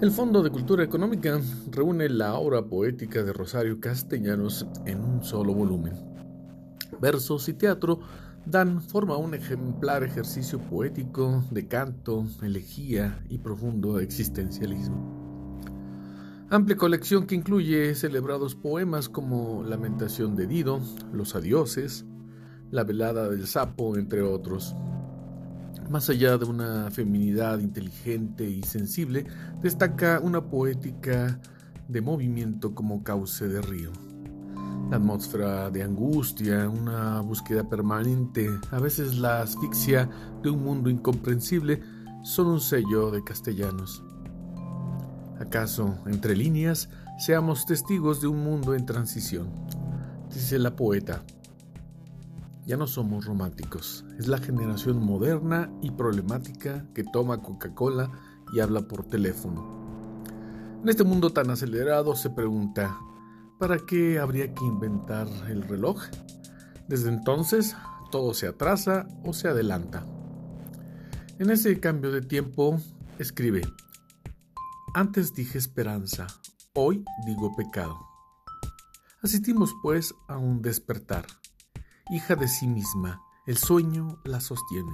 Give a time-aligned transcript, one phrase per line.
[0.00, 1.40] El Fondo de Cultura Económica
[1.70, 5.94] reúne la obra poética de Rosario Castellanos en un solo volumen.
[7.00, 8.00] Versos y teatro
[8.44, 15.24] dan forma a un ejemplar ejercicio poético de canto, elegía y profundo existencialismo.
[16.50, 20.80] Amplia colección que incluye celebrados poemas como Lamentación de Dido,
[21.12, 22.04] Los Adioses,
[22.72, 24.74] La Velada del Sapo, entre otros.
[25.90, 29.26] Más allá de una feminidad inteligente y sensible,
[29.62, 31.38] destaca una poética
[31.88, 33.92] de movimiento como cauce de río.
[34.90, 40.08] La atmósfera de angustia, una búsqueda permanente, a veces la asfixia
[40.42, 41.80] de un mundo incomprensible,
[42.22, 44.02] son un sello de castellanos.
[45.38, 46.88] ¿Acaso, entre líneas,
[47.18, 49.48] seamos testigos de un mundo en transición?
[50.32, 51.22] Dice la poeta,
[52.66, 54.04] ya no somos románticos.
[54.18, 58.10] Es la generación moderna y problemática que toma Coca-Cola
[58.52, 59.84] y habla por teléfono.
[60.82, 62.98] En este mundo tan acelerado se pregunta,
[63.58, 66.02] ¿para qué habría que inventar el reloj?
[66.88, 67.76] Desde entonces
[68.10, 70.06] todo se atrasa o se adelanta.
[71.38, 72.78] En ese cambio de tiempo
[73.18, 73.62] escribe,
[74.94, 76.26] antes dije esperanza,
[76.74, 77.98] hoy digo pecado.
[79.22, 81.24] Asistimos pues a un despertar
[82.14, 83.22] hija de sí misma.
[83.44, 84.92] El sueño la sostiene.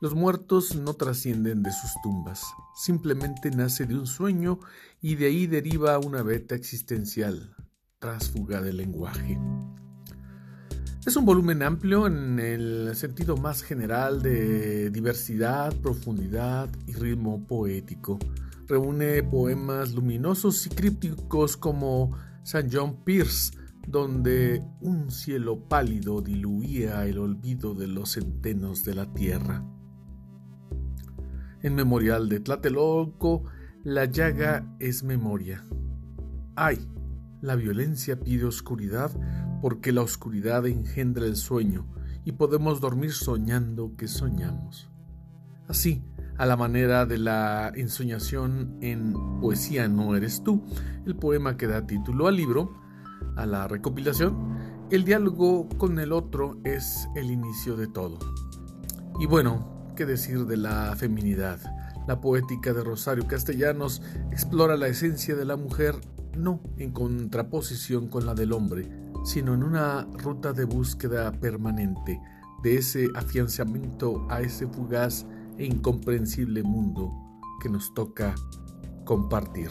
[0.00, 2.42] Los muertos no trascienden de sus tumbas,
[2.74, 4.58] simplemente nace de un sueño
[5.00, 7.54] y de ahí deriva una beta existencial,
[7.98, 9.38] trásfuga del lenguaje.
[11.06, 18.18] Es un volumen amplio en el sentido más general de diversidad, profundidad y ritmo poético.
[18.66, 22.68] Reúne poemas luminosos y crípticos como St.
[22.72, 23.52] John Pierce,
[23.86, 29.64] donde un cielo pálido diluía el olvido de los centenos de la tierra.
[31.62, 33.44] En memorial de Tlatelolco,
[33.84, 35.64] la llaga es memoria.
[36.56, 36.78] Ay,
[37.40, 39.10] la violencia pide oscuridad
[39.60, 41.86] porque la oscuridad engendra el sueño
[42.24, 44.90] y podemos dormir soñando que soñamos.
[45.68, 46.02] Así,
[46.36, 50.64] a la manera de la ensoñación en Poesía no eres tú,
[51.06, 52.81] el poema que da título al libro,
[53.36, 54.36] a la recopilación,
[54.90, 58.18] el diálogo con el otro es el inicio de todo.
[59.18, 61.60] Y bueno, ¿qué decir de la feminidad?
[62.06, 65.96] La poética de Rosario Castellanos explora la esencia de la mujer
[66.36, 68.88] no en contraposición con la del hombre,
[69.24, 72.20] sino en una ruta de búsqueda permanente
[72.62, 75.26] de ese afianzamiento a ese fugaz
[75.58, 77.12] e incomprensible mundo
[77.60, 78.34] que nos toca
[79.04, 79.70] compartir.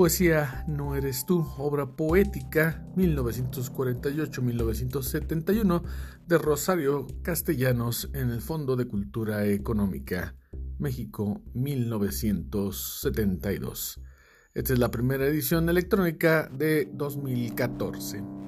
[0.00, 5.82] Poesía No eres tú, obra poética 1948-1971
[6.26, 10.34] de Rosario Castellanos en el Fondo de Cultura Económica,
[10.78, 14.00] México 1972.
[14.54, 18.39] Esta es la primera edición electrónica de 2014.